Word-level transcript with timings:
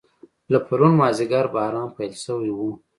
له 0.51 0.59
پرون 0.67 0.93
مازیګر 0.99 1.45
باران 1.53 1.89
پیل 1.97 2.13
شوی 2.23 2.51
و. 2.53 2.59